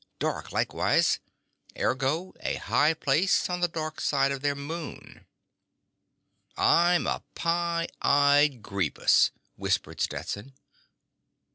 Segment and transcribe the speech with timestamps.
[0.17, 1.19] Dark, likewise.
[1.77, 5.27] Ergo: a high place on the darkside of their moon."
[6.57, 10.53] "I'm a pie eyed greepus," whispered Stetson.